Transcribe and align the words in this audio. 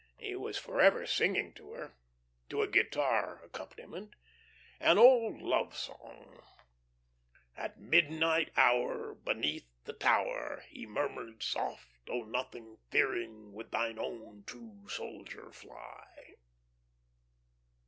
He 0.17 0.35
was 0.35 0.57
forever 0.57 1.05
singing 1.05 1.53
to 1.53 1.73
her 1.73 1.93
to 2.49 2.63
a 2.63 2.67
guitar 2.67 3.39
accompaniment 3.43 4.15
an 4.79 4.97
old 4.97 5.43
love 5.43 5.77
song: 5.77 6.41
"At 7.55 7.79
midnight 7.79 8.49
hour 8.57 9.13
Beneath 9.13 9.67
the 9.83 9.93
tower 9.93 10.63
He 10.69 10.87
murmured 10.87 11.43
soft, 11.43 11.85
'Oh 12.09 12.23
nothing 12.23 12.79
fearing 12.89 13.53
With 13.53 13.69
thine 13.69 13.99
own 13.99 14.43
true 14.47 14.87
soldier 14.89 15.51
fly.'" 15.51 16.33